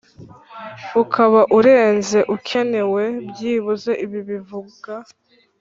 ukaba 1.01 1.41
urenze 1.57 2.19
ukenewe 2.35 3.03
byibuze 3.29 3.91
Ibi 4.05 4.19
bivuga 4.29 4.93